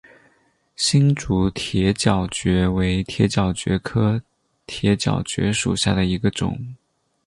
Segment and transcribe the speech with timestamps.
[0.75, 4.23] 新竹铁角蕨为铁角蕨科
[4.65, 6.57] 铁角蕨属下的一个种。